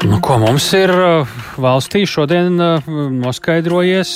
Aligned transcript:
Nu, 0.00 0.16
ko 0.24 0.38
mums 0.40 0.64
ir 0.72 0.88
valstī 1.60 2.06
šodien 2.08 2.54
noskaidrojies 3.20 4.12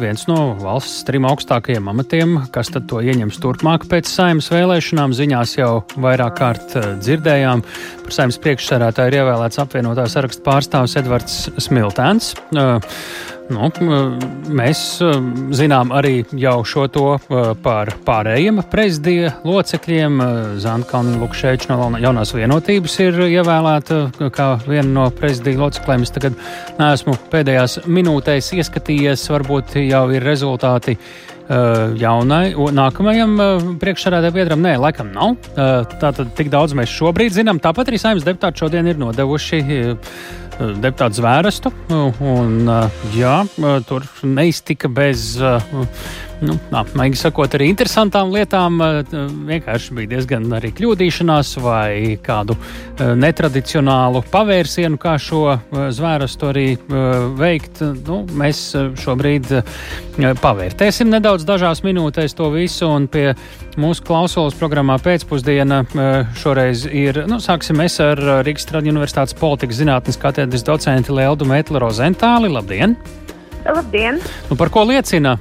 viens 0.00 0.24
no 0.30 0.54
valsts 0.56 1.04
trim 1.04 1.26
augstākajiem 1.28 1.90
amatiem, 1.92 2.32
kas 2.54 2.72
tad 2.72 2.86
to 2.88 3.02
ieņems 3.04 3.36
turpmāk 3.44 3.84
pēc 3.90 4.08
saimnes 4.08 4.48
vēlēšanām. 4.54 5.12
Ziņās 5.18 5.52
jau 5.58 5.72
vairāk 6.00 6.38
kārt 6.40 6.78
dzirdējām. 7.04 7.64
Par 8.06 8.16
saimnes 8.16 8.40
priekšsērētāju 8.46 9.12
ir 9.12 9.18
ievēlēts 9.20 9.60
apvienotā 9.60 10.08
saraksta 10.08 10.46
pārstāvis 10.48 10.96
Edvards 11.02 11.36
Smiltēns. 11.60 12.32
Nu, 13.48 13.68
mēs 14.52 14.80
zinām 15.56 15.92
arī 15.96 16.18
jau 16.36 16.58
šo 16.68 16.84
to 16.92 17.04
par 17.64 17.90
pārējiem 18.04 18.60
prezidija 18.68 19.30
locekļiem. 19.48 20.20
Zankalna 20.60 21.16
Lukšēča 21.22 21.72
no 21.72 21.88
jaunās 22.02 22.34
vienotības 22.36 22.98
ir 23.06 23.22
ievēlēta 23.24 24.02
kā 24.36 24.50
viena 24.66 24.90
no 24.90 25.06
prezidija 25.16 25.62
locekļiem. 25.62 26.04
Es 26.04 26.12
tagad 26.12 26.36
neesmu 26.76 27.16
pēdējās 27.32 27.80
minūtēs 27.88 28.52
ieskatījies, 28.58 29.24
varbūt 29.32 29.78
jau 29.86 30.04
ir 30.12 30.28
rezultāti. 30.28 30.98
Jaunai, 31.48 32.52
nākamajam 32.52 33.38
priekšsādātājam 33.80 34.36
biedram, 34.36 34.60
nē, 34.66 34.74
laikam 34.82 35.14
nav. 35.14 35.38
Tātad 35.54 36.34
tik 36.36 36.52
daudz 36.52 36.76
mēs 36.76 36.92
šobrīd 36.92 37.32
zinām. 37.38 37.62
Tāpat 37.64 37.88
arī 37.88 38.02
saimnes 38.02 38.26
deputāti 38.28 38.64
šodien 38.64 38.90
ir 38.90 39.00
nodevuši 39.00 39.62
deputātu 40.58 41.20
zvērestu. 41.22 41.72
Un, 41.88 42.64
jā, 43.14 43.36
tur 43.88 44.08
neiztika 44.26 44.90
bez 44.90 45.38
nu, 46.38 46.54
apmaigi 46.74 47.18
sakot, 47.18 47.54
arī 47.54 47.68
interesantām 47.70 48.32
lietām. 48.34 48.78
Vienkārši 49.46 49.94
bija 49.94 50.10
diezgan 50.16 50.50
arī 50.58 50.72
kļūdīšanās 50.74 51.52
vai 51.62 52.18
kādu 52.22 52.58
netradicionālu 52.98 54.24
pavērsienu, 54.32 54.98
kā 54.98 55.14
šo 55.22 55.44
zvērestu 55.94 56.50
arī 56.50 56.66
veikt. 57.38 57.82
Nu, 58.06 58.24
mēs 58.38 58.64
šobrīd 58.98 59.54
pavērtēsim 60.42 61.10
nedaudz 61.14 61.37
dažās 61.46 61.84
minūtēs 61.86 62.34
to 62.38 62.48
visu, 62.54 62.88
un 62.88 63.06
pie 63.10 63.32
mūsu 63.78 64.04
klausulas 64.06 64.56
programmā 64.58 64.96
pēcpusdiena 65.04 65.84
šoreiz 66.40 66.86
ir, 66.88 67.24
nu, 67.30 67.38
sāksim 67.44 67.78
mēs 67.78 68.00
ar 68.02 68.22
Rīgas 68.46 68.68
Traģiņu 68.70 68.96
Universitātes 68.96 69.38
politikas 69.38 69.82
zinātnes 69.82 70.20
katedras 70.20 70.66
docentu 70.66 71.18
Leldu 71.18 71.48
Mētli 71.48 71.82
Rozentāli. 71.84 72.50
Labdien! 72.50 72.96
Labdien! 73.68 74.16
Nu, 74.48 74.56
par 74.56 74.70
ko 74.72 74.80
liecina 74.88 75.34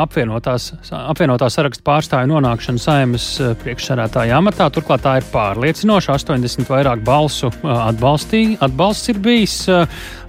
apvienotās, 0.00 0.70
apvienotā 0.88 1.48
saraksta 1.52 1.84
pārstāvju 1.84 2.30
nonākšana 2.30 2.80
saimnes 2.80 3.26
priekšsarētāja 3.60 4.38
amatā? 4.38 4.70
Turklāt 4.72 5.04
tā 5.04 5.18
ir 5.20 5.26
pārliecinoša. 5.28 6.14
80 6.16 6.70
vairāk 6.72 7.02
balsu 7.04 7.50
atbalstī, 7.60 8.56
atbalsts 8.64 9.12
ir 9.12 9.20
bijis. 9.20 9.58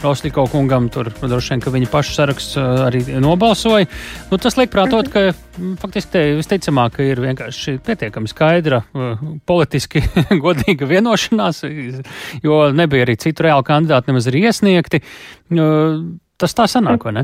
Rostiko 0.03 0.43
kungam 0.51 0.89
tur 0.91 1.07
droši 1.21 1.53
vien, 1.53 1.63
ka 1.63 1.73
viņa 1.77 1.89
paša 1.93 2.17
saraksts 2.19 2.59
arī 2.89 3.05
nobalsoja. 3.23 3.87
Nu, 4.27 4.41
tas 4.43 4.59
liek 4.59 4.73
prātot, 4.75 5.07
ka 5.13 5.29
faktiski 5.79 6.13
te 6.17 6.27
visticamāk 6.41 6.99
ir 7.07 7.23
vienkārši 7.23 7.79
pietiekami 7.87 8.27
skaidra 8.31 8.83
politiski 9.47 10.03
godīga 10.45 10.91
vienošanās, 10.91 11.63
jo 12.43 12.61
nebija 12.75 13.07
arī 13.07 13.19
citu 13.23 13.47
reālu 13.47 13.63
kandidātu 13.71 14.11
nemaz 14.11 14.27
ir 14.27 14.41
iesniegti. 14.43 15.05
Tas 16.37 16.53
tā 16.53 16.67
sanāk, 16.69 17.01
vai 17.07 17.15
ne? 17.17 17.23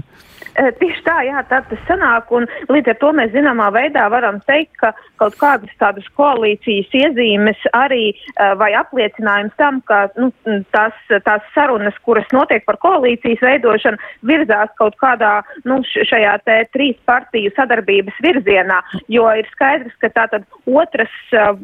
Tieši 0.53 1.01
tā, 1.05 1.15
jā, 1.25 1.41
tā 1.49 1.59
tas 1.69 1.81
sanāk, 1.87 2.31
un 2.33 2.47
līdz 2.69 2.91
ar 2.93 2.97
to 3.01 3.09
mēs 3.17 3.31
zināmā 3.33 3.67
veidā 3.73 4.07
varam 4.09 4.39
teikt, 4.45 4.73
ka 4.81 4.89
kaut 5.21 5.37
kādas 5.41 5.71
tādas 5.81 6.05
koalīcijas 6.17 6.89
iezīmes 6.97 7.61
arī 7.77 8.11
vai 8.57 8.71
apliecinājums 8.77 9.53
tam, 9.57 9.79
ka 9.89 10.03
nu, 10.17 10.31
tās, 10.73 10.97
tās 11.25 11.45
sarunas, 11.53 11.97
kuras 12.05 12.29
notiek 12.33 12.65
par 12.65 12.77
koalīcijas 12.81 13.41
veidošanu, 13.45 14.01
virzās 14.29 14.73
kaut 14.81 14.97
kādā 15.01 15.39
nu, 15.69 15.79
šajā 15.85 16.35
te 16.45 16.59
trīs 16.73 16.97
partiju 17.09 17.53
sadarbības 17.57 18.17
virzienā, 18.25 18.81
jo 19.13 19.29
ir 19.37 19.49
skaidrs, 19.53 19.93
ka 20.01 20.09
tātad 20.17 20.45
otras 20.65 21.13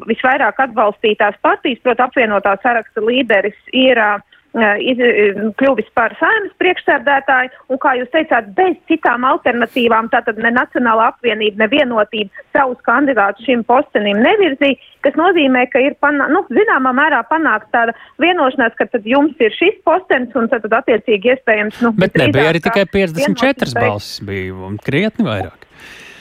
visvairāk 0.06 0.66
atbalstītās 0.66 1.38
partijas, 1.42 1.82
proti 1.82 2.06
apvienotā 2.06 2.58
saraksta 2.62 3.02
līderis 3.06 3.58
ir 3.74 3.98
uh, 3.98 4.18
kļuvis 4.52 5.90
par 5.94 6.14
saimnes 6.18 6.54
priekšsēdētāju, 6.58 7.52
un, 7.70 7.78
kā 7.82 7.94
jūs 7.98 8.10
teicāt, 8.10 8.48
bez 8.56 8.74
citām 8.90 9.24
alternatīvām, 9.28 10.10
tātad 10.10 10.40
ne 10.42 10.50
Nacionāla 10.50 11.10
apvienība, 11.12 11.62
ne 11.62 11.68
vienotība 11.70 12.46
savus 12.56 12.80
kandidātus 12.86 13.46
šim 13.46 13.62
postenim 13.68 14.18
nevirzīja, 14.24 14.80
kas 15.06 15.14
nozīmē, 15.20 15.66
ka 15.70 15.82
ir, 15.84 15.94
panā, 16.02 16.26
nu, 16.34 16.42
zināmā 16.50 16.92
mērā 16.98 17.22
panākt 17.30 17.70
tāda 17.74 17.94
vienošanās, 18.22 18.74
ka 18.78 18.88
tad 18.90 19.06
jums 19.06 19.38
ir 19.38 19.54
šis 19.54 19.78
postenis, 19.86 20.34
un 20.34 20.50
tad, 20.50 20.66
tad 20.66 20.80
attiecīgi 20.82 21.36
iespējams, 21.36 21.80
nu, 21.86 21.94
Bet 22.00 22.18
nebija 22.18 22.50
arī 22.50 22.62
tikai 22.64 22.88
54 22.90 23.78
balsis, 23.78 24.18
bija 24.26 24.74
krietni 24.82 25.30
vairāk. 25.30 25.66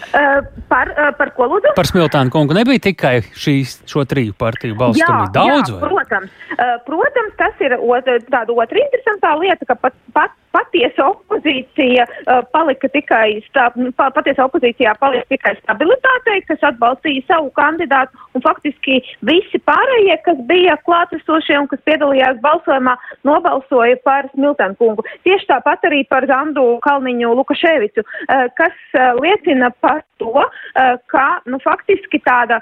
Uh, 0.10 0.42
par, 0.72 0.90
uh, 0.96 1.12
par 1.14 1.30
ko 1.38 1.46
lūdzu? 1.52 1.76
Par 1.78 1.86
Smiltānu 1.86 2.34
kungu 2.34 2.56
nebija 2.58 2.82
tikai 2.90 3.20
šīs, 3.38 3.76
šo 3.90 4.02
triju 4.10 4.34
partiju 4.42 4.78
balstu, 4.80 5.04
jā, 5.04 5.10
bija 5.22 5.34
daudz. 5.36 5.70
Jā, 5.70 5.82
protams. 5.84 6.32
Uh, 6.56 6.72
protams, 6.88 7.36
tas 7.38 7.62
ir 7.62 7.76
ot, 7.78 8.10
tāda 8.34 8.56
otra 8.56 8.82
interesantā 8.82 9.36
lieta, 9.38 9.70
ka 9.70 9.78
pat, 9.78 9.98
pat 10.18 10.34
patiesa 10.56 11.08
opozīcija 11.14 12.06
uh, 12.06 12.42
palika 12.54 12.90
tikai, 12.94 13.40
stā, 13.48 13.70
pa, 13.98 14.10
patiesa 14.16 14.48
opozīcijā 14.48 14.96
palika 15.02 15.28
tikai 15.34 15.56
stabilitātei, 15.60 16.42
kas 16.48 16.66
atbalstīja 16.72 17.26
savu 17.28 17.52
kandidātu, 17.58 18.18
un 18.38 18.46
faktiski 18.46 19.00
visi 19.30 19.62
pārējie, 19.70 20.18
kas 20.26 20.42
bija 20.50 20.78
klātesošie 20.88 21.60
un 21.60 21.70
kas 21.72 21.84
piedalījās 21.90 22.42
balsojumā, 22.46 22.96
nobalsoja 23.28 24.00
par 24.06 24.30
Smiltēnu 24.34 24.80
kungu. 24.80 25.06
Tieši 25.28 25.50
tāpat 25.52 25.86
arī 25.90 26.04
par 26.10 26.28
Zandu 26.30 26.66
Kalniņu 26.86 27.36
Lukaševicu, 27.42 28.06
uh, 28.06 28.48
kas 28.60 28.76
uh, 28.98 29.14
liecina 29.22 29.72
par 29.84 30.04
to, 30.22 30.34
uh, 30.36 30.96
ka, 31.12 31.28
nu, 31.50 31.62
faktiski 31.64 32.22
tāda 32.26 32.60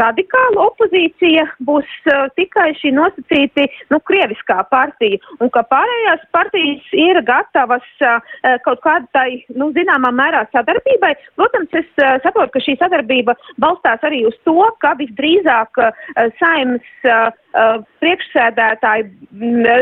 radikāla 0.00 0.66
opozīcija 0.68 1.44
būs 1.66 1.88
uh, 2.10 2.26
tikai 2.38 2.72
šī 2.80 2.94
nosacīti, 2.96 3.66
nu, 3.92 4.00
krieviskā 4.08 4.60
partija, 4.70 5.20
un 5.40 5.52
ka 5.54 5.64
pārējās 5.70 6.24
partijas 6.34 6.92
ir 6.96 7.20
gatavas 7.26 7.86
uh, 8.02 8.34
kaut 8.66 8.82
kādai, 8.84 9.44
nu, 9.58 9.70
zināmā 9.76 10.12
mērā 10.14 10.44
sadarbībai. 10.54 11.14
Protams, 11.38 11.72
es 11.76 11.88
uh, 12.02 12.16
saprotu, 12.24 12.56
ka 12.56 12.64
šī 12.66 12.76
sadarbība 12.82 13.36
balstās 13.62 14.04
arī 14.06 14.24
uz 14.28 14.36
to, 14.48 14.58
ka 14.84 14.94
visdrīzāk 15.00 15.82
uh, 15.82 16.04
saimnes 16.40 17.08
uh, 17.08 17.30
priekšsēdētāji, 18.04 19.08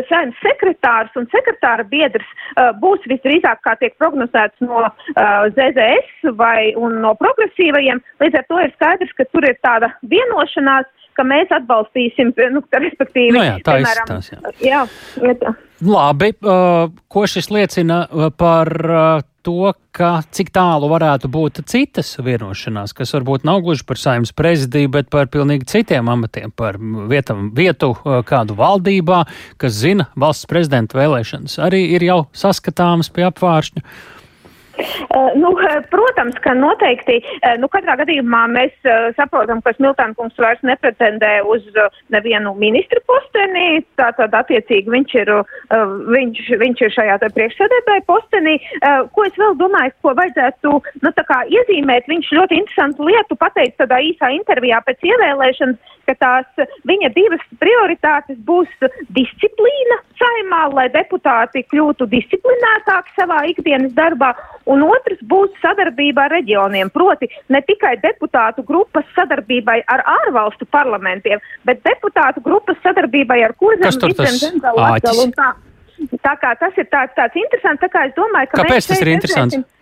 saimnes 0.08 0.38
sekretārs 0.44 1.18
un 1.18 1.28
sekretāra 1.34 1.86
biedrs 1.90 2.28
uh, 2.30 2.70
būs 2.82 3.04
visdrīzāk, 3.10 3.62
kā 3.66 3.74
tiek 3.80 3.96
prognozēts 4.00 4.62
no 4.64 4.86
uh, 4.86 4.94
ZZS 5.56 6.32
vai 6.38 6.72
no 6.78 7.14
progresīvajiem. 7.20 8.02
Līdz 8.22 8.40
ar 8.40 8.48
to 8.48 8.60
ir 8.62 8.74
skaidrs, 8.76 9.14
ka 9.18 9.28
tur 9.34 9.46
ir 9.48 9.58
tāda 9.66 9.90
vienošanās, 10.12 10.88
ka 11.16 11.26
mēs 11.26 11.52
atbalstīsim, 11.54 12.32
nu, 12.54 12.62
respektīvi, 12.84 13.34
no 13.36 13.44
jā, 13.44 13.58
tā 13.64 13.78
piemēram, 13.80 14.22
izskatās, 14.22 14.62
jā. 14.62 14.84
jā. 15.26 15.52
Labi, 15.82 16.30
uh, 16.46 16.88
ko 17.10 17.26
šis 17.26 17.50
liecina 17.50 18.04
par 18.38 18.70
uh, 18.86 19.24
to, 19.42 19.72
ka 19.94 20.12
cik 20.30 20.52
tālu 20.54 20.86
varētu 20.92 21.28
būt 21.32 21.64
citas 21.70 22.14
vienošanās, 22.22 22.94
kas 22.96 23.12
varbūt 23.16 23.44
nav 23.48 23.64
gluži 23.66 23.84
par 23.88 23.98
saimnes 23.98 24.30
prezidiju, 24.38 24.92
bet 24.94 25.10
par 25.12 25.26
pilnīgi 25.32 25.66
citiem 25.72 26.08
amatiem, 26.12 26.54
par 26.54 26.78
vietam, 27.10 27.50
vietu 27.56 27.92
kādu 28.28 28.56
valdībā, 28.58 29.24
kas 29.60 29.76
zina 29.82 30.08
valsts 30.14 30.48
prezidenta 30.50 31.00
vēlēšanas, 31.00 31.58
arī 31.66 31.88
ir 31.98 32.06
jau 32.06 32.20
saskatāmas 32.44 33.10
pie 33.12 33.26
apvāršņa. 33.28 33.82
Uh, 33.82 34.21
nu, 35.42 35.54
protams, 35.92 36.38
ka 36.44 36.54
noteikti, 36.58 37.20
uh, 37.22 37.56
nu, 37.62 37.70
katrā 37.72 37.96
gadījumā 38.02 38.42
mēs 38.52 38.74
saprotam, 39.16 39.62
ka 39.64 39.74
Smiltāna 39.76 40.16
kungs 40.18 40.38
vairs 40.40 40.62
nepretendē 40.66 41.32
uz 41.48 41.64
nevienu 42.12 42.54
ministru 42.58 43.00
posteni, 43.08 43.82
tātad 44.00 44.34
attiecīgi 44.36 44.92
viņš 44.92 45.14
ir, 45.22 45.32
viņš, 46.12 46.42
viņš 46.62 46.84
ir 46.86 46.94
šajā 46.96 47.18
priekšsēdētāja 47.22 48.04
postenī. 48.08 48.58
Ko 49.14 49.26
es 49.28 49.38
vēl 49.40 49.56
domāju, 49.60 49.94
ko 50.04 50.14
vajadzētu, 50.18 50.74
nu, 51.04 51.14
tā 51.16 51.24
kā 51.28 51.42
iezīmēt, 51.50 52.08
viņš 52.10 52.32
ļoti 52.38 52.60
interesantu 52.62 53.08
lietu 53.08 53.38
pateica 53.38 53.84
tādā 53.84 54.00
īsā 54.10 54.32
intervijā 54.36 54.80
pēc 54.86 55.04
ievēlēšanas, 55.12 55.92
ka 56.08 56.14
tās 56.18 56.64
viņa 56.88 57.12
divas 57.14 57.42
prioritātes 57.62 58.38
būs 58.46 58.70
disciplīna 59.14 60.00
saimā, 60.18 60.64
lai 60.74 60.88
deputāti 60.94 61.64
kļūtu 61.70 62.08
disciplinētāki 62.10 63.14
savā 63.18 63.42
ikdienas 63.52 63.94
darbā 63.96 64.32
un 64.72 64.84
otrs 64.86 65.20
būs 65.28 65.52
sadarbība 65.62 66.26
ar 66.26 66.34
reģioniem, 66.38 66.90
proti 66.94 67.28
ne 67.52 67.60
tikai 67.66 67.96
deputātu 68.02 68.64
grupas 68.68 69.08
sadarbībai 69.16 69.80
ar 69.92 70.04
ārvalstu 70.18 70.68
parlamentiem, 70.70 71.42
bet 71.68 71.82
deputātu 71.86 72.42
grupas 72.44 72.80
sadarbībai 72.86 73.42
ar 73.48 73.56
kurzem, 73.58 73.92
Zemgalu, 74.42 74.80
Latgalu 74.80 75.28
un 75.28 75.36
tā. 75.36 75.52
Tā 76.22 76.32
kā 76.40 76.50
tas 76.58 76.74
ir 76.80 76.88
tāds, 76.90 77.12
tāds 77.14 77.36
interesants, 77.38 77.78
tā 77.78 77.88
kā 77.92 78.08
es 78.08 78.14
domāju, 78.16 78.48
ka 78.50 78.62
Kāpēc 78.64 78.88
tas 78.90 79.02
ir 79.04 79.10
interesants? 79.12 79.54
Redzēsim, 79.54 79.81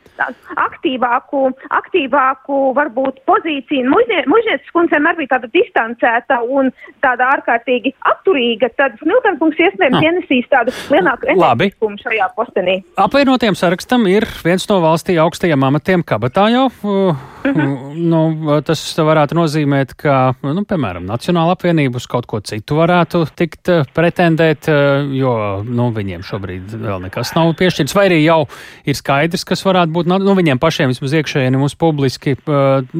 aktīvāku, 0.61 1.43
aktīvāku 1.77 2.61
varbūt 2.77 3.23
pozīciju. 3.29 3.87
Mužnieces 3.91 4.73
kundze 4.75 4.97
vienmēr 4.97 5.19
bija 5.21 5.35
tāda 5.37 5.51
distancēta 5.55 6.41
un 6.45 6.71
tāda 7.05 7.31
ārkārtīgi 7.37 7.95
atturīga, 8.13 8.71
tad 8.79 8.99
Smiltenkungs 9.01 9.61
iespējams 9.61 9.99
ah. 10.01 10.07
ienesīs 10.09 10.51
tādu 10.53 10.75
lielāku 10.93 11.31
enerģiskumu 11.35 12.01
šajā 12.03 12.31
postenī. 12.37 12.81
Apvienotiem 13.01 13.59
sarakstam 13.59 14.07
ir 14.11 14.29
viens 14.45 14.67
no 14.71 14.81
valstī 14.85 15.19
augstajiem 15.23 15.69
amatiem 15.71 16.05
kabatā 16.07 16.51
jau. 16.53 16.69
Uh, 16.85 17.15
uh 17.45 17.57
-huh. 17.57 17.95
nu, 17.95 18.61
tas 18.67 18.81
varētu 18.99 19.37
nozīmēt, 19.39 19.95
ka, 19.97 20.35
nu, 20.43 20.65
piemēram, 20.65 21.07
Nacionāla 21.09 21.57
apvienība 21.57 21.97
uz 21.97 22.07
kaut 22.07 22.27
ko 22.27 22.41
citu 22.41 22.77
varētu 22.77 23.27
tikt 23.37 23.69
uh, 23.69 23.85
pretendēt, 23.95 24.69
uh, 24.69 25.05
jo 25.15 25.63
nu, 25.65 25.91
viņiem 25.93 26.23
šobrīd 26.23 26.75
vēl 26.75 27.03
nekas 27.07 27.35
nav 27.35 27.55
piešķirts, 27.55 27.95
vai 27.95 28.07
arī 28.11 28.25
jau 28.25 28.47
ir 28.85 28.95
skaidrs, 28.95 29.45
kas 29.45 29.65
varētu 29.65 29.93
būt 29.93 30.07
nu, 30.07 30.35
viņiem 30.35 30.59
pašiem 30.59 30.89
vismaz 30.89 31.13
iekšēji, 31.13 31.57
mums 31.57 31.75
publiski. 31.75 32.37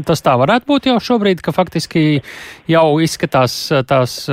Tas 0.05 0.23
tā 0.23 0.37
varētu 0.39 0.67
būt 0.67 0.87
jau 0.87 1.01
šobrīd, 1.01 1.41
ka 1.41 1.53
faktiski 1.53 2.23
jau 2.69 3.01
izskatās 3.01 3.73
tās 3.87 4.29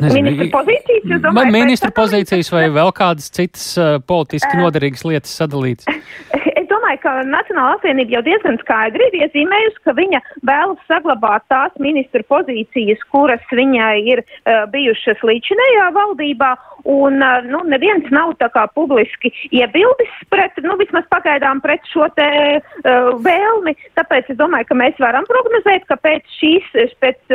Nezinu, 0.00 0.24
ministra 0.26 0.48
pozīcijas, 0.58 1.04
jūs 1.06 1.20
domājat? 1.22 1.52
Ministra 1.54 1.90
pozīcijas 1.94 2.48
vai 2.50 2.64
vēl 2.74 2.90
kādas 2.96 3.30
citas 3.30 3.68
politiski 4.06 4.58
noderīgas 4.58 5.04
lietas 5.06 5.36
sadalītas? 5.38 5.86
Domāju, 6.86 7.00
ka 7.02 7.12
Nacionāla 7.26 7.74
apvienība 7.80 8.14
jau 8.14 8.20
diezgan 8.22 8.60
skaidri 8.60 9.08
ir 9.08 9.14
iezīmējusi, 9.24 9.80
ka 9.82 9.92
viņa 9.96 10.20
vēlas 10.46 10.78
saglabāt 10.86 11.42
tās 11.50 11.74
ministra 11.82 12.22
pozīcijas, 12.30 13.00
kuras 13.10 13.42
viņai 13.50 14.06
ir 14.06 14.22
uh, 14.22 14.68
bijušas 14.70 15.18
līdzinējā 15.26 15.88
valdībā, 15.96 16.52
un 16.86 17.18
uh, 17.18 17.42
nu, 17.42 17.64
neviens 17.66 18.06
nav 18.14 18.36
tā 18.38 18.46
kā 18.54 18.68
publiski 18.78 19.32
iebildis 19.50 20.12
pret, 20.30 20.54
nu, 20.62 20.76
vismaz 20.78 21.08
pagaidām 21.10 21.58
pret 21.64 21.82
šo 21.90 22.06
te 22.14 22.28
uh, 22.60 23.10
vēlmi, 23.26 23.74
tāpēc 23.98 24.30
es 24.30 24.38
domāju, 24.38 24.70
ka 24.70 24.78
mēs 24.78 25.02
varam 25.02 25.26
prognozēt, 25.26 25.88
ka 25.90 25.98
pēc 25.98 26.38
šīs, 26.38 26.70
pēc 27.02 27.34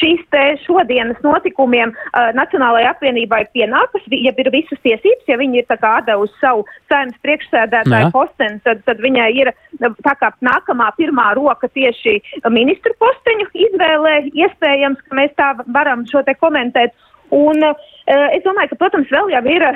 šīs 0.00 0.26
te 0.34 0.44
šodienas 0.64 1.22
notikumiem 1.22 1.94
uh, 1.94 2.32
Nacionālajai 2.34 2.90
apvienībai 2.96 3.44
pienākas, 3.54 4.10
ja 4.10 4.34
ir 4.34 4.50
visas 4.50 4.82
tiesības, 4.82 5.22
ja 5.30 5.38
viņi 5.38 5.62
ir 5.62 5.70
tā 5.70 5.78
kā 5.78 6.00
atdevusi 6.00 6.34
savu 6.42 6.66
saimnes 6.90 7.22
priekšsēdētāju 7.22 8.10
posteni, 8.10 8.58
tad, 8.72 8.82
tad 8.88 9.04
viņai 9.04 9.30
ir 9.36 9.52
tā 10.02 10.16
kā 10.20 10.32
nākamā 10.44 10.90
pirmā 10.98 11.30
roka 11.38 11.68
tieši 11.68 12.18
ministru 12.50 12.96
posteņu 13.02 13.48
izvēlē. 13.68 14.18
Iespējams, 14.32 15.00
ka 15.06 15.20
mēs 15.20 15.34
tā 15.38 15.54
varam 15.76 16.06
šo 16.10 16.24
te 16.26 16.34
komentēt. 16.40 16.96
Un 17.32 17.64
uh, 17.64 17.91
es 18.06 18.42
domāju, 18.46 18.72
ka, 18.72 18.78
protams, 18.80 19.10
vēl 19.12 19.30
jau 19.34 19.42
ir, 19.52 19.66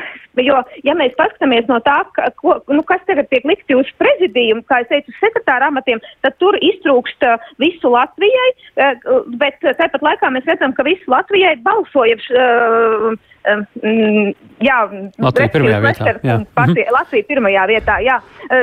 jo, 0.43 0.59
ja 0.87 0.97
mēs 0.99 1.15
paskatāmies 1.19 1.69
no 1.71 1.79
tā, 1.87 1.99
ka, 2.17 2.31
ko, 2.41 2.59
nu, 2.73 2.83
kas 2.89 3.05
tagad 3.09 3.29
tiek 3.31 3.47
likti 3.49 3.77
uz 3.79 3.91
prezidiju, 4.01 4.63
kā 4.71 4.83
es 4.83 4.91
teicu, 4.91 5.15
sekretāra 5.21 5.71
amatiem, 5.71 6.03
tad 6.27 6.39
tur 6.43 6.59
iztrūkst 6.59 7.29
uh, 7.29 7.47
visu 7.63 7.93
Latvijai, 7.93 8.51
bet 9.41 9.63
tāpat 9.63 10.03
laikā 10.05 10.33
mēs 10.35 10.49
redzam, 10.51 10.75
ka 10.77 10.87
visu 10.87 11.11
Latvijai 11.13 11.57
balsoja. 11.65 12.19
Um, 12.27 13.17
jā, 14.59 14.77
Latvija 15.23 15.51
pirmajā 15.55 15.79
vietā. 15.85 16.15
Jā. 16.27 16.37
Partija, 16.59 16.87
mhm. 16.89 16.95
Latvija 16.97 17.27
pirmajā 17.29 17.67
vietā, 17.71 17.99
jā, 18.03 18.17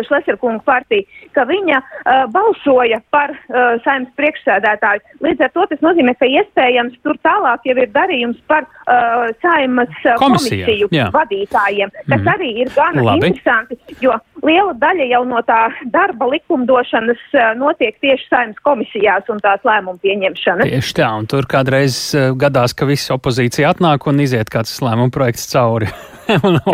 Šleserkunga 0.10 0.64
partija, 0.68 1.08
ka 1.36 1.46
viņa 1.48 1.80
uh, 1.80 2.26
balsoja 2.34 3.00
par 3.14 3.32
uh, 3.36 3.78
saimnes 3.86 4.12
priekšsēdētāju. 4.20 5.04
Līdz 5.24 5.46
ar 5.48 5.54
to 5.56 5.68
tas 5.72 5.84
nozīmē, 5.86 6.16
ka 6.20 6.30
iespējams 6.30 7.00
tur 7.06 7.20
tālāk 7.24 7.68
jau 7.70 7.78
ir 7.80 7.94
darījums 7.96 8.42
par 8.52 8.68
uh, 8.68 9.32
saimas 9.54 9.94
uh, 10.04 10.16
komisiju 10.22 10.90
jā. 10.94 11.08
vadītājiem, 11.14 11.94
kas 12.08 12.20
mm. 12.20 12.30
arī 12.34 12.52
ir 12.66 12.72
gana 12.76 13.06
Labi. 13.12 13.30
interesanti, 13.30 13.98
jo 14.02 14.18
liela 14.44 14.74
daļa 14.80 15.10
jau 15.12 15.24
no 15.28 15.42
tā 15.48 15.60
darba 15.94 16.30
likumdošanas 16.34 17.22
uh, 17.34 17.52
notiek 17.60 17.98
tieši 18.04 18.30
saimas 18.30 18.64
komisijās 18.66 19.30
un 19.34 19.42
tās 19.44 19.64
lēmumu 19.68 20.02
pieņemšanas. 20.04 20.72
Tieši 20.72 20.98
tā, 21.00 21.12
un 21.20 21.30
tur 21.32 21.48
kādreiz 21.50 22.00
uh, 22.18 22.32
gadās, 22.38 22.76
ka 22.78 22.88
visa 22.90 23.18
opozīcija 23.18 23.74
atnāk 23.74 24.10
un 24.12 24.24
iziet 24.24 24.52
kāds 24.54 24.76
šis 24.76 24.84
lēmuma 24.86 25.14
projekts 25.14 25.50
cauri. 25.52 25.92
nu, 26.44 26.74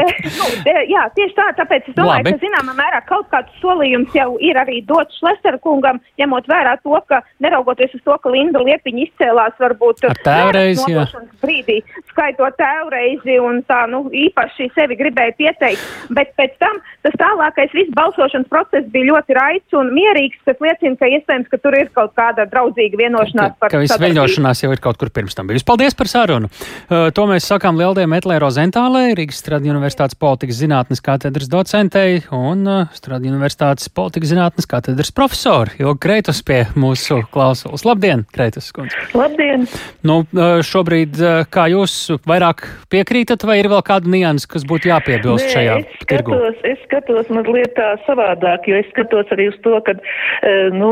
jā, 0.89 1.03
tieši 1.15 1.33
tā, 1.37 1.47
tāpēc 1.57 1.89
es 1.89 1.95
domāju, 1.97 2.21
Labi. 2.21 2.33
ka 2.35 2.41
zināmā 2.43 2.75
mērā 2.77 2.99
kaut 3.09 3.29
kāds 3.33 3.53
solījums 3.61 4.13
jau 4.15 4.35
ir 4.45 4.59
arī 4.61 4.79
dots 4.85 5.17
Šlesera 5.19 5.57
kungam, 5.63 5.99
ņemot 6.21 6.49
vērā 6.49 6.75
to, 6.83 6.95
ka 7.09 7.21
neraugoties 7.43 7.95
uz 7.97 8.03
to, 8.05 8.17
ka 8.21 8.33
Linda 8.33 8.61
Liepiņa 8.63 9.01
izcēlās 9.07 9.57
varbūt 9.61 10.05
tēvreizi, 10.25 10.99
brīdī, 11.41 11.79
skaitot 12.11 12.57
tēvreizi 12.59 13.39
un 13.43 13.63
tā, 13.69 13.81
nu, 13.91 14.05
īpaši 14.13 14.69
sevi 14.77 14.99
gribēja 14.99 15.35
pieteikt, 15.39 15.89
bet 16.15 16.35
pēc 16.39 16.57
tam 16.61 16.81
tas 17.05 17.17
tālākais 17.59 17.75
viss 17.75 17.93
balsošanas 17.95 18.47
process 18.49 18.87
bija 18.91 19.09
ļoti 19.11 19.35
raids 19.35 19.75
un 19.75 19.91
mierīgs, 19.93 20.39
kas 20.47 20.59
liecina, 20.63 20.95
ka 20.99 21.07
iespējams, 21.07 21.49
ka 21.51 21.57
tur 21.59 21.75
ir 21.75 21.89
kaut 21.95 22.13
kāda 22.15 22.45
draudzīga 22.49 22.97
vienošanās 22.97 23.53
ka, 23.53 23.59
par 23.59 23.73
ka 23.73 23.81
viss 23.81 23.99
veļošanās 23.99 24.63
jau 24.63 24.71
ir 24.71 24.79
kaut 24.79 24.99
kur 24.99 25.11
pirms 25.11 25.35
tam 25.35 25.49
bijusi. 25.49 25.65
Paldies 25.67 25.95
par 25.97 26.07
sarunu! 26.07 26.49
Uh, 26.49 27.09
to 27.11 27.25
mēs 27.29 27.47
sakām 27.49 27.79
Lieldē 27.79 28.05
Metlē 28.09 28.39
Rozentālē, 28.39 29.13
Rīgas 29.17 29.41
Stradiņu 29.43 29.75
universitātes 29.75 30.17
politikas 30.19 30.59
zinātnes 30.61 31.03
katedras 31.03 31.51
docentei 31.51 32.21
un 32.35 32.63
uh, 32.67 32.95
Stradiņu 32.95 33.35
universitātes 33.35 33.91
politikas 33.91 34.33
zinātnes 34.33 34.69
katedras 34.69 35.11
profesori. 35.15 35.75
Jo 35.81 35.95
Kreitus 35.99 36.41
pie 36.45 36.63
mūsu 36.79 37.21
klausulas. 37.33 37.85
Labdien, 37.87 38.25
Kreitus 38.35 38.71
skundze! 38.71 38.97
Labdien! 39.17 39.67
Nu, 40.07 40.21
uh, 40.23 40.59
šobrīd, 40.65 41.19
uh, 41.19 41.43
kā 41.51 41.67
jūs 41.73 41.99
vairāk 42.29 42.65
piekrītat, 42.91 43.43
vai 43.47 43.59
ir 43.61 43.71
vēl 43.71 43.83
kāda 43.85 44.09
nianses, 44.09 44.47
kas 44.49 44.67
būtu 44.69 44.91
jāpiebilst 44.91 45.49
Nē, 45.49 45.53
šajā 45.55 45.77
es 45.83 46.07
tirgu? 46.09 46.35
Skatos, 46.35 46.63
es 46.69 46.83
skatos 46.87 47.31
mazliet 47.33 47.48
tā 47.77 47.89
savādāk, 48.05 48.67
jo 48.69 48.79
es 48.79 48.87
skatos 48.93 49.31
arī 49.35 49.49
uz 49.51 49.57
to, 49.65 49.75
ka 49.85 49.95
nu, 50.75 50.91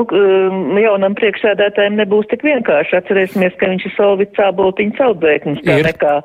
jaunam 0.81 1.15
priekšsēdētājiem 1.18 1.98
nebūs 2.01 2.30
tik 2.31 2.44
vienkārši. 2.45 2.98
Atcerēsimies, 3.00 3.56
ka 3.59 3.69
viņš 3.71 3.88
ir 3.89 3.94
Solvits 3.95 4.38
Cāboltiņa 4.38 4.98
celtbēknis, 5.00 5.63
tā 5.65 5.80
nekā. 5.86 6.15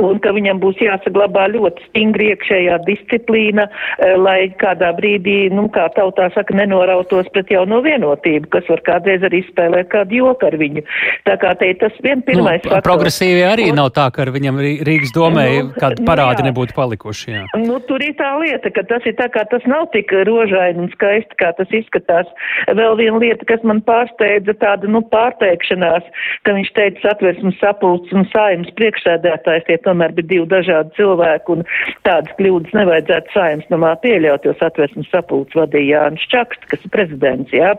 Un 0.00 0.20
ka 0.24 0.34
viņam 0.36 0.60
būs 0.62 0.80
jāsaglabā 0.82 1.46
ļoti 1.54 1.88
stingri 1.88 2.30
iekšējā 2.34 2.78
disciplīna, 2.88 3.68
eh, 3.68 4.16
lai 4.20 4.38
kādā 4.60 4.92
brīdī, 4.96 5.50
nu, 5.54 5.68
kā 5.74 5.88
tautā 5.96 6.30
saka, 6.34 6.56
nenorautos 6.56 7.30
pret 7.34 7.50
jauno 7.52 7.80
vienotību, 7.84 8.50
kas 8.54 8.68
var 8.70 8.82
kādreiz 8.86 9.24
arī 9.26 9.44
spēlēt 9.48 9.90
kādu 9.92 10.20
joku 10.20 10.48
ar 10.50 10.58
viņu. 10.60 10.84
Tā 11.28 11.36
kā 11.40 11.54
te 11.58 11.72
tas 11.80 11.92
vien 12.02 12.22
pirmais 12.22 12.62
nu, 12.62 12.70
faktors. 12.70 12.86
Progresīvi 12.86 13.44
arī 13.46 13.70
un, 13.70 13.80
nav 13.82 13.92
tā, 13.96 14.08
ka 14.14 14.24
ar 14.24 14.32
viņam 14.34 14.60
Rīgas 14.86 15.14
domē 15.14 15.46
nu, 15.62 15.72
kādi 15.78 16.02
nu 16.02 16.08
parādi 16.08 16.44
jā. 16.44 16.48
nebūtu 16.50 16.76
palikuši. 16.76 17.30
Jā. 17.34 17.44
Nu, 17.60 17.80
tur 17.88 18.02
ir 18.04 18.14
tā 18.18 18.34
lieta, 18.40 18.70
ka 18.74 18.84
tas 18.88 19.06
ir 19.08 19.16
tā 19.18 19.28
kā 19.32 19.44
tas 19.50 19.64
nav 19.74 19.88
tik 19.94 20.12
rožaini 20.28 20.84
un 20.84 20.90
skaisti, 20.94 21.38
kā 21.40 21.50
tas 21.58 21.70
izskatās. 21.74 22.30
Vēl 22.78 22.96
viena 23.00 23.20
lieta, 23.22 23.46
kas 23.48 23.62
man 23.66 23.82
pārsteidza, 23.86 24.54
tāda, 24.62 24.88
nu, 24.90 25.02
pārteikšanās, 25.12 26.06
ka 26.46 26.54
viņš 26.56 26.72
teica 26.78 27.12
atversmes 27.14 27.58
sapulcs 27.60 28.14
un 28.14 28.26
sājums 28.32 28.70
priekšsēdētājs, 28.78 29.66
tie 29.68 29.78
tomēr 29.86 30.14
bija 30.16 30.30
divi 30.32 30.48
dažādi 30.52 30.94
cilvēki, 30.98 31.58
un 31.58 31.64
tādas 32.06 32.34
kļūdas 32.38 32.76
nevajadzētu 32.78 33.34
saimnes 33.34 33.70
nomā 33.72 33.94
pieļaut, 34.04 34.46
jo 34.46 34.54
satversmes 34.60 35.10
sapulcs 35.12 35.56
vadīja 35.58 36.04
Jānis 36.04 36.26
Čaksts, 36.32 36.68
kas 36.70 36.84
ir 36.86 36.92
prezidents, 36.94 37.52
jā, 37.54 37.72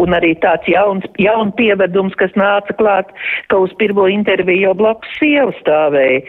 un 0.00 0.16
arī 0.16 0.34
tāds 0.42 0.68
jauns, 0.70 1.06
jaun 1.22 1.52
pievedums, 1.58 2.16
kas 2.20 2.34
nāca 2.38 2.76
klāt, 2.78 3.12
ka 3.52 3.60
uz 3.64 3.72
pirmo 3.80 4.06
interviju 4.10 4.68
jau 4.68 4.74
blakus 4.78 5.16
sieva 5.20 5.54
stāvēja, 5.60 6.22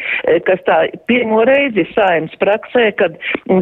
kas 0.47 0.63
tā 0.67 0.79
pirmo 1.09 1.43
reizi 1.47 1.83
ir 1.83 1.91
saimnes 1.93 2.35
praksē, 2.41 2.89
kad 2.99 3.17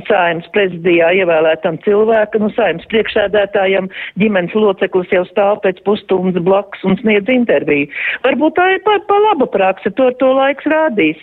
saimnes 0.10 0.48
prezidijā 0.56 1.12
ievēlētam 1.46 1.78
cilvēkam, 1.86 2.46
nu 2.46 2.52
saimnes 2.56 2.86
priekšsēdētājam 2.90 3.90
ģimenes 4.20 4.54
loceklis 4.56 5.12
jau 5.12 5.24
stāv 5.30 5.62
pēc 5.64 5.82
pusstundas 5.86 6.42
blakus 6.44 6.84
un 6.84 6.98
sniedz 6.98 7.30
interviju. 7.30 7.88
Varbūt 8.26 8.56
tā 8.58 8.66
ir 8.76 8.82
pa, 8.86 8.98
pa 9.08 9.18
laba 9.30 9.46
praksa, 9.46 9.92
to, 9.92 10.10
to 10.20 10.32
laiks 10.34 10.66
rādīs. 10.66 11.18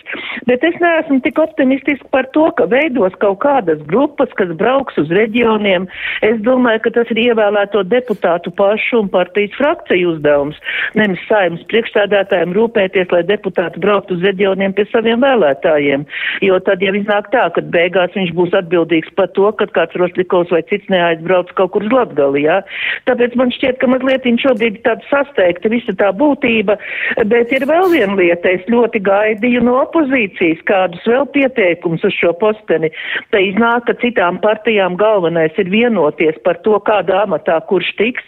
Bet 0.47 0.63
es 0.63 0.75
neesmu 0.79 1.19
tik 1.23 1.39
optimistiski 1.39 2.07
par 2.11 2.27
to, 2.33 2.49
ka 2.57 2.67
veidos 2.71 3.13
kaut 3.19 3.41
kādas 3.43 3.81
grupas, 3.87 4.31
kas 4.37 4.53
brauks 4.55 4.97
uz 4.97 5.11
reģioniem. 5.11 5.87
Es 6.23 6.39
domāju, 6.43 6.83
ka 6.85 6.93
tas 6.99 7.11
ir 7.13 7.21
ievēlēto 7.27 7.83
deputātu 7.87 8.53
pašu 8.55 9.03
un 9.03 9.11
partijas 9.11 9.55
frakciju 9.59 10.15
uzdevums. 10.15 10.59
Nevis 10.97 11.21
saimnes 11.27 11.65
priekšstādātājiem 11.71 12.55
rūpēties, 12.55 13.11
lai 13.11 13.23
deputāti 13.27 13.81
brauktu 13.83 14.17
uz 14.17 14.25
reģioniem 14.25 14.75
pie 14.77 14.87
saviem 14.91 15.23
vēlētājiem. 15.23 16.05
Jo 16.45 16.59
tad 16.63 16.83
jau 16.83 16.93
iznāk 16.95 17.29
tā, 17.33 17.47
ka 17.55 17.63
beigās 17.73 18.13
viņš 18.15 18.33
būs 18.37 18.55
atbildīgs 18.57 19.13
par 19.17 19.31
to, 19.37 19.49
kad 19.59 19.73
kāds 19.75 19.97
Roslikovs 20.13 20.51
vai 20.51 20.61
cits 20.69 20.89
neaizbrauc 20.89 21.51
kaut 21.57 21.73
kur 21.73 21.83
uz 21.83 21.91
Latgali. 21.91 22.45
Ja? 22.45 22.61
Tāpēc 23.07 23.35
man 23.39 23.51
šķiet, 23.51 23.79
ka 23.81 23.87
mazliet 23.87 24.25
viņš 24.27 24.45
šobrīd 24.45 24.77
ir 24.77 24.83
tāds 24.85 25.07
sasteigta 25.09 25.69
visa 25.69 25.93
tā 25.97 26.11
būtība, 26.13 26.77
bet 27.25 27.51
ir 27.51 27.65
vēl 27.69 27.89
viena 27.91 28.15
lieta. 28.19 28.53
Es 28.53 28.65
ļoti 28.69 29.01
gaidīju 29.03 29.63
no 29.65 29.79
opozīcijas 29.83 30.61
kādus 30.69 31.03
vēl 31.07 31.25
pieteikumus 31.33 32.03
uz 32.05 32.13
šo 32.17 32.33
posteni, 32.39 32.91
tad 33.31 33.41
iznāk, 33.41 33.87
ka 33.87 33.97
citām 34.01 34.39
partijām 34.43 34.97
galvenais 34.99 35.53
ir 35.57 35.71
vienoties 35.73 36.37
par 36.45 36.59
to, 36.65 36.77
kādā 36.85 37.23
amatā 37.25 37.59
kurš 37.69 37.89
tiks, 37.99 38.23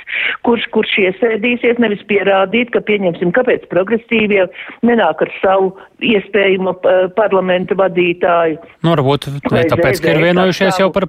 kurš, 0.47 0.67
kurš 0.73 0.97
iesēdīsies, 1.05 1.81
nevis 1.83 2.03
pierādīt, 2.09 2.71
ka 2.73 2.81
pieņemsim, 2.85 3.33
kāpēc 3.35 3.67
progresīvie 3.71 4.47
nenāk 4.85 5.25
ar 5.25 5.33
savu 5.41 5.73
iespējamo 6.03 6.75
parlamenta 7.15 7.77
vadītāju. 7.77 8.59
Nu, 8.83 8.93
varbūt 8.93 9.29
tāpēc, 9.45 10.01
ka 10.03 10.13
ir 10.13 10.23
vienojušies 10.23 10.81
jau 10.81 10.89
par 10.95 11.07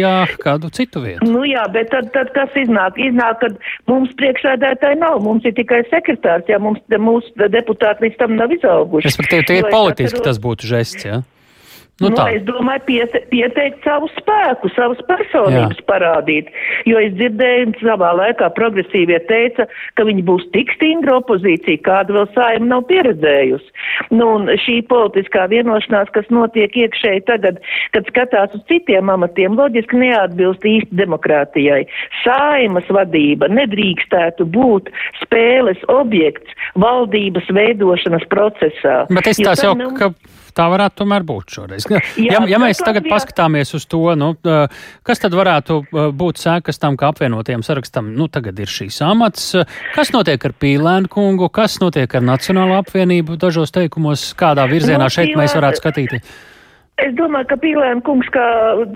prezidijā 0.00 0.42
kādu 0.42 0.70
citu 0.70 1.02
vietu. 1.04 1.26
Nu 1.28 1.44
jā, 1.44 1.64
bet 1.72 1.90
tad, 1.90 2.10
tad 2.14 2.32
kas 2.34 2.50
iznāk? 2.56 2.98
Iznāk, 2.98 3.40
ka 3.40 3.48
mums 3.90 4.12
priekšādētāji 4.16 5.00
nav, 5.00 5.20
mums 5.22 5.44
ir 5.44 5.54
tikai 5.54 5.82
sekretārs, 5.90 6.48
ja 6.48 6.58
mums 6.58 6.80
mūsu 6.90 7.50
deputāti 7.50 8.06
līdz 8.06 8.16
tam 8.18 8.36
nav 8.36 8.52
izauguši. 8.52 9.06
Respektīvi, 9.08 9.46
tie 9.46 9.60
ir 9.60 9.70
politiski, 9.70 10.22
tas 10.24 10.40
būtu 10.40 10.66
žests, 10.66 11.04
jā? 11.04 11.20
Ja? 11.20 11.39
Nu, 12.00 12.08
nu, 12.08 12.22
es 12.32 12.40
domāju, 12.48 12.80
piete, 12.86 13.20
pieteikt 13.28 13.84
savu 13.84 14.08
spēku, 14.14 14.70
savas 14.72 15.00
personības 15.04 15.76
Jā. 15.82 15.84
parādīt. 15.90 16.48
Jo 16.88 16.96
es 17.02 17.12
dzirdēju, 17.18 17.74
savā 17.82 18.14
laikā 18.16 18.48
progresīvie 18.56 19.18
teica, 19.28 19.66
ka 20.00 20.06
viņi 20.08 20.24
būs 20.24 20.46
tik 20.54 20.72
stingra 20.78 21.18
opozīcija, 21.18 21.82
kādu 21.84 22.16
vēl 22.16 22.26
saima 22.32 22.70
nav 22.70 22.86
pieredzējusi. 22.88 23.68
Nu, 24.16 24.30
un 24.38 24.48
šī 24.64 24.78
politiskā 24.88 25.44
vienošanās, 25.52 26.08
kas 26.16 26.32
notiek 26.32 26.72
iekšēji 26.86 27.26
tagad, 27.28 27.60
kad 27.92 28.08
skatās 28.08 28.56
uz 28.56 28.64
citiem 28.72 29.12
amatiem, 29.12 29.60
loģiski 29.60 30.00
neatbilst 30.00 30.64
īsti 30.64 31.02
demokrātijai. 31.02 31.82
Saimas 32.24 32.88
vadība 32.88 33.52
nedrīkstētu 33.52 34.48
būt 34.56 34.88
spēles 35.20 35.84
objekts 35.92 36.56
valdības 36.80 37.52
veidošanas 37.52 38.24
procesā. 38.32 39.02
Bet 39.12 39.34
es 39.34 39.44
tās 39.44 39.68
jau, 39.68 39.76
nu, 39.76 39.92
ka 40.00 40.14
tā 40.56 40.66
varētu 40.72 41.02
tomēr 41.02 41.24
būt 41.26 41.56
šoreiz. 41.56 41.86
Jā, 41.90 42.00
ja, 42.20 42.42
ja 42.50 42.60
mēs 42.62 42.82
tagad 42.82 43.06
jā. 43.06 43.14
paskatāmies 43.14 43.74
uz 43.78 43.86
to, 43.90 44.02
nu, 44.18 44.32
kas 45.06 45.22
tad 45.22 45.36
varētu 45.36 45.80
būt 46.16 46.42
sēkas 46.42 46.80
tam, 46.82 46.98
ka 47.00 47.10
apvienotiem 47.14 47.64
sarakstam, 47.66 48.12
nu, 48.16 48.28
tagad 48.32 48.58
ir 48.60 48.70
šīs 48.70 49.00
amats, 49.06 49.52
kas 49.96 50.14
notiek 50.14 50.44
ar 50.46 50.56
Pīlēnu 50.60 51.10
kungu, 51.12 51.50
kas 51.54 51.80
notiek 51.82 52.14
ar 52.14 52.24
Nacionālo 52.26 52.78
apvienību 52.82 53.38
dažos 53.40 53.74
teikumos, 53.74 54.30
kādā 54.38 54.68
virzienā 54.70 55.06
no, 55.06 55.12
šeit 55.12 55.36
mēs 55.38 55.56
varētu 55.58 55.82
skatīties? 55.82 56.40
Es 57.00 57.14
domāju, 57.16 57.48
ka 57.50 57.56
Pīlēna 57.62 58.02
kungs 58.04 58.28
kā, 58.34 58.46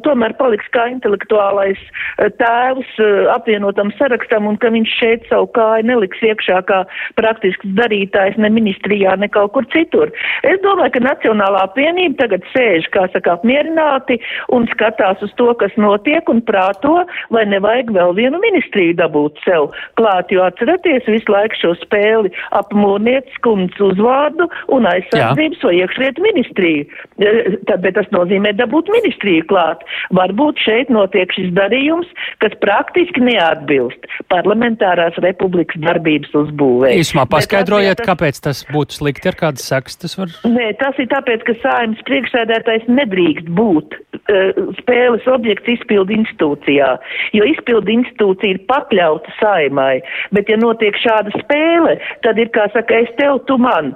tomēr 0.04 0.34
paliks 0.36 0.66
kā 0.74 0.86
intelektuālais 0.92 1.80
eh, 1.80 2.28
tēvs 2.40 2.90
eh, 3.00 3.28
apvienotam 3.32 3.92
sarakstam 3.98 4.48
un 4.50 4.58
ka 4.60 4.70
viņš 4.74 4.96
šeit 5.00 5.24
savu 5.30 5.48
kāju 5.56 5.86
neliks 5.88 6.20
iekšā 6.24 6.60
kā 6.68 6.82
praktisks 7.18 7.70
darītājs 7.78 8.36
ne 8.42 8.50
ministrijā, 8.52 9.14
ne 9.20 9.28
kaut 9.32 9.54
kur 9.56 9.68
citur. 9.72 10.12
Es 10.44 10.60
domāju, 10.64 10.96
ka 10.96 11.04
Nacionālā 11.06 11.64
apvienība 11.68 12.24
tagad 12.24 12.44
sēž, 12.52 12.90
kā 12.94 13.06
saka, 13.14 13.38
apmierināti 13.38 14.18
un 14.52 14.68
skatās 14.72 15.22
uz 15.24 15.32
to, 15.40 15.48
kas 15.60 15.72
notiek 15.80 16.28
un 16.32 16.42
prāto, 16.44 17.00
vai 17.34 17.46
nevajag 17.48 17.94
vēl 17.96 18.14
vienu 18.18 18.42
ministriju 18.42 18.98
dabūt 19.00 19.40
sev 19.46 19.70
klāt, 20.00 20.32
jo 20.34 20.44
atceraties 20.44 21.08
visu 21.08 21.32
laiku 21.32 21.60
šo 21.62 21.72
spēli 21.80 22.32
ap 22.56 22.72
mūrnieces 22.76 23.40
kundzes 23.44 23.80
uzvārdu 23.88 24.48
un 24.74 24.88
aizsardzības 24.90 25.64
vai 25.64 25.74
iekšlietu 25.80 26.24
ministriju. 26.24 26.86
Eh, 27.24 27.58
tad, 27.68 27.93
tas 27.96 28.08
nozīmē 28.14 28.54
dabūt 28.58 28.90
ministriju 28.94 29.46
klāt. 29.50 29.84
Varbūt 30.14 30.62
šeit 30.64 30.92
notiek 30.92 31.32
šis 31.34 31.52
darījums, 31.56 32.10
kas 32.44 32.54
praktiski 32.62 33.22
neatbilst 33.24 34.08
parlamentārās 34.32 35.16
republikas 35.24 35.80
darbības 35.84 36.34
uzbūvē. 36.44 36.92
Īsumā 37.00 37.26
paskaidrojiet, 37.30 38.00
tas, 38.00 38.08
kāpēc 38.10 38.40
tas 38.44 38.64
būtu 38.72 38.98
slikti, 38.98 39.30
ar 39.30 39.38
kādas 39.38 39.66
sekas 39.70 39.98
tas 40.02 40.16
var? 40.18 40.32
Nē, 40.48 40.70
tas 40.80 40.98
ir 41.02 41.08
tāpēc, 41.12 41.44
ka 41.48 41.56
sājums 41.62 42.02
priekšsēdētājs 42.08 42.88
nedrīkst 42.90 43.50
būt 43.58 43.98
uh, 43.98 44.62
spēles 44.80 45.26
objekts 45.30 45.74
izpildu 45.76 46.16
institūcijā, 46.18 46.90
jo 47.36 47.48
izpildu 47.50 47.94
institūcija 47.98 48.56
ir 48.56 48.62
pakļauta 48.70 49.34
saimai, 49.40 49.98
bet 50.34 50.50
ja 50.50 50.58
notiek 50.60 50.96
šāda 51.00 51.34
spēle, 51.40 51.98
tad 52.26 52.40
ir, 52.40 52.50
kā 52.54 52.66
saka, 52.74 53.02
es 53.04 53.12
tev, 53.20 53.40
tu 53.48 53.58
man. 53.60 53.92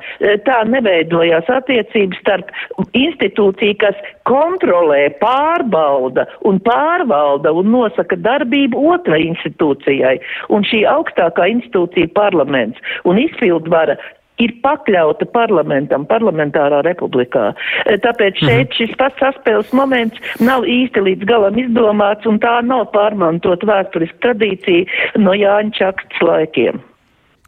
Tā 0.47 0.59
neveidojās 0.69 1.49
attiecības 1.53 2.21
starp 2.23 2.53
institūciju, 2.97 3.78
kas 3.83 3.99
kontrolē, 4.29 5.09
pārbauda 5.23 6.27
un 6.49 6.61
pārvalda 6.65 7.53
un 7.55 7.73
nosaka 7.73 8.19
darbību 8.29 8.85
otrai 8.95 9.25
institūcijai. 9.31 10.19
Un 10.53 10.67
šī 10.69 10.85
augstākā 10.91 11.49
institūcija 11.55 12.13
parlaments 12.17 12.81
un 13.09 13.21
izpildvara 13.23 13.99
ir 14.43 14.55
pakļauta 14.63 15.27
parlamentam, 15.35 16.07
parlamentārā 16.09 16.81
republikā. 16.87 17.51
E, 17.85 17.99
tāpēc 18.05 18.39
mhm. 18.39 18.51
šeit 18.51 18.79
šis 18.79 18.95
pats 19.01 19.19
saspēles 19.23 19.73
moments 19.77 20.39
nav 20.43 20.67
īsti 20.69 21.05
līdz 21.09 21.29
galam 21.29 21.59
izdomāts, 21.61 22.29
un 22.31 22.41
tā 22.43 22.59
nav 22.67 22.89
pārmantot 22.95 23.67
vēsturiski 23.69 24.23
tradīcija 24.25 25.25
no 25.25 25.35
Jāņa 25.37 25.75
Čakstas 25.79 26.25
laikiem. 26.31 26.83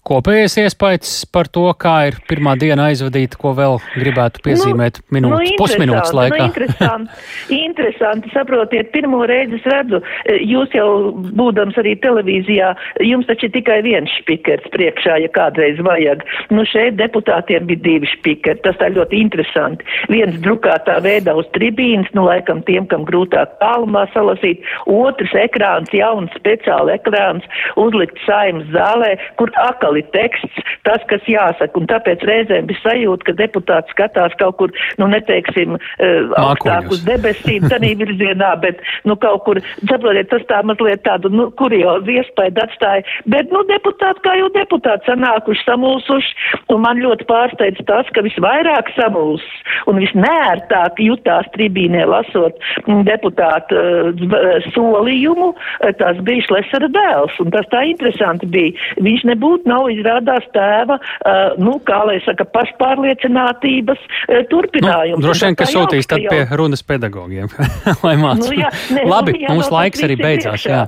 Kopējais 0.00 0.54
iespējas 0.62 1.11
par 1.28 1.49
to, 1.52 1.66
kā 1.76 2.09
ir 2.09 2.14
pirmā 2.25 2.54
diena 2.57 2.87
aizvadīta, 2.88 3.37
ko 3.37 3.52
vēl 3.52 3.76
gribētu 3.92 4.40
piezīmēt 4.47 5.02
nu, 5.02 5.04
minūtes, 5.12 5.50
nu, 5.52 5.57
pusminūtes 5.61 6.14
laikā. 6.16 6.38
Nu, 6.40 6.47
interesanti, 6.49 7.19
interesanti, 7.69 8.33
saprotiet, 8.33 8.88
pirmo 8.95 9.21
reizi 9.28 9.59
es 9.59 9.66
redzu, 9.69 10.00
e, 10.25 10.38
jūs 10.49 10.73
jau 10.73 10.88
būdams 11.37 11.76
arī 11.83 11.92
televīzijā, 12.00 12.71
jums 13.04 13.28
taču 13.28 13.50
ir 13.50 13.52
tikai 13.59 13.76
viens 13.85 14.14
špikers 14.23 14.71
priekšā, 14.73 15.19
ja 15.21 15.28
kādreiz 15.37 15.83
vajag. 15.85 16.25
Nu, 16.49 16.64
šeit 16.64 16.97
deputātiem 16.97 17.69
bija 17.69 17.85
divi 17.85 18.09
špikeri, 18.14 18.64
tas 18.64 18.80
tā 18.80 18.88
ļoti 18.97 19.21
interesanti. 19.21 19.85
Viens 20.09 20.40
drukātā 20.40 20.97
veidā 21.04 21.37
uz 21.37 21.49
tribīnas, 21.59 22.09
nu, 22.16 22.25
laikam 22.30 22.64
tiem, 22.64 22.88
kam 22.88 23.04
grūtāk 23.09 23.59
tālumā 23.61 24.07
salasīt, 24.16 24.64
otrs 24.88 25.37
ekrāns, 25.45 25.92
jauns 25.92 26.33
speciāli 26.40 26.97
ekrāns, 26.97 27.45
uzlikt 27.76 28.16
saimnes 28.25 28.73
zālē, 28.73 29.14
kur 29.37 29.52
akal 29.69 29.89
ir 29.99 30.06
teksts, 30.14 30.62
tas, 30.87 31.02
kas 31.11 31.25
jāsaka, 31.28 31.76
un 31.80 31.88
tāpēc 31.90 32.25
reizēm 32.28 32.68
bija 32.70 32.82
sajūta, 32.85 33.26
ka 33.28 33.37
deputāts 33.40 33.94
skatās 33.94 34.35
kaut 34.40 34.59
kur, 34.61 34.75
nu, 35.00 35.09
neteiksim, 35.12 35.76
uh, 35.76 36.35
augstāk 36.40 36.90
uz 36.94 37.02
debesīm, 37.06 37.66
tādā 37.70 37.92
virzienā, 38.00 38.52
bet, 38.62 38.82
nu, 39.09 39.16
kaut 39.20 39.44
kur, 39.47 39.61
saprotiet, 39.88 40.30
tas 40.32 40.44
tā 40.50 40.61
mazliet 40.66 41.02
tādu, 41.06 41.32
nu, 41.32 41.49
kuriozu 41.59 42.16
iespēju 42.18 42.56
atstāja, 42.64 43.06
bet, 43.30 43.50
nu, 43.54 43.64
deputāti, 43.70 44.25
kā 44.26 44.37
jau 44.40 44.50
deputāti 44.54 45.11
sanākuši, 45.11 45.66
samulsuši, 45.66 46.35
un 46.75 46.85
man 46.85 47.02
ļoti 47.02 47.26
pārsteidz 47.30 47.85
tas, 47.88 48.09
ka 48.14 48.25
visvairāk 48.26 48.92
samuls 48.97 49.44
un 49.90 50.00
visnērtāk 50.00 51.00
jutās 51.02 51.49
tribīnē 51.54 52.06
lasot 52.09 52.59
deputātu 53.06 53.78
uh, 53.78 54.68
solījumu, 54.75 55.52
uh, 55.54 55.94
tas 56.00 56.20
bija 56.26 56.47
Šlesera 56.49 56.90
dēls, 56.92 57.37
un 57.42 57.52
tas 57.54 57.68
tā 57.73 57.85
interesanti 57.90 58.49
bija. 58.50 58.76
Viņš 59.00 59.26
nebūtu 59.32 59.70
nav 59.70 59.79
nav 59.80 59.90
izrādās 59.92 60.46
tēva, 60.54 60.99
uh, 61.00 61.56
nu, 61.60 61.78
kā 61.87 62.02
lai 62.08 62.18
saka, 62.25 62.46
pašpārliecinātības 62.54 64.00
uh, 64.00 64.42
turpinājums. 64.50 65.18
Nu, 65.18 65.25
droši 65.25 65.49
vien, 65.49 65.58
ka 65.58 65.68
sūtīs 65.70 66.08
tad 66.10 66.25
pie 66.28 66.44
runas 66.58 66.84
pedagogiem, 66.87 67.50
lai 68.06 68.14
mācītu. 68.20 68.50
Nu, 68.50 68.58
jā, 68.60 68.70
ne, 68.96 69.06
Labi, 69.10 69.37
nu, 69.37 69.44
jā, 69.44 69.56
mums 69.56 69.72
laiks 69.72 70.04
arī 70.06 70.18
beidzās. 70.20 70.66
Jā. 70.68 70.82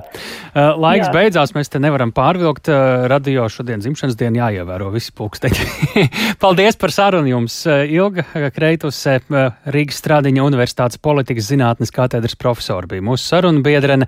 Uh, 0.53 0.73
laiks 0.77 1.09
jā. 1.09 1.13
beidzās, 1.15 1.55
mēs 1.57 1.71
te 1.73 1.81
nevaram 1.83 2.13
pārvilkt. 2.15 2.69
Uh, 2.71 3.07
radio 3.11 3.47
šodien 3.51 3.81
dzimšanas 3.83 4.17
dienu 4.19 4.41
jāievēro 4.43 4.91
visi 4.93 5.13
pulksteņi. 5.17 5.67
Paldies 6.43 6.77
par 6.79 6.93
sarunu 6.93 7.31
jums. 7.31 7.63
Ilga 7.67 8.49
Kreituse, 8.53 9.19
Rīgas 9.73 9.99
Strādiņa 10.01 10.45
Universitātes 10.45 10.99
politikas 11.01 11.49
zinātnes 11.49 11.93
katedras 11.93 12.35
profesora 12.39 12.89
bija 12.89 13.03
mūsu 13.05 13.25
saruna 13.25 13.63
biedrene. 13.65 14.07